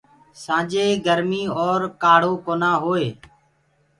[0.43, 3.07] سآنجي گرمي اور کآڙهو ڪونآ هوئي۔